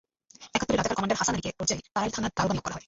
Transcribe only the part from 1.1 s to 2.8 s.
হাসান আলীকে একপর্যায়ে তাড়াইল থানার দারোগা নিয়োগ করা হয়।